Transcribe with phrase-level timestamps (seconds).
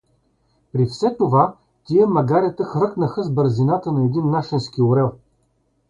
[0.71, 1.55] При все това
[1.85, 5.11] тия магарета хвръкнаха с бързината на един нашенски орел.